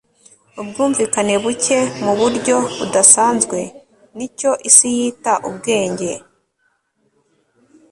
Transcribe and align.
ubwumvikane 0.61 1.33
buke 1.43 1.79
muburyo 2.03 2.55
budasanzwe 2.77 3.59
nicyo 4.17 4.51
isi 4.69 4.87
yita 4.97 5.33
ubwenge 5.49 6.11